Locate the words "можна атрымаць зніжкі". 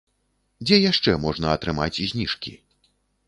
1.27-2.57